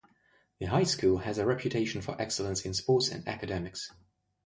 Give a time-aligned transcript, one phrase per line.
[0.57, 3.91] The high school has a reputation for excellence in sports and academics.